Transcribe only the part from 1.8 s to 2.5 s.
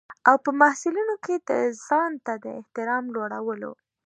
ځانته د